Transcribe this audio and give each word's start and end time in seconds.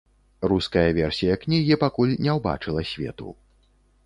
Руская 0.53 0.85
версія 0.99 1.35
кнігі 1.43 1.77
пакуль 1.85 2.17
не 2.29 2.39
ўбачыла 2.39 2.81
свету. 2.95 3.29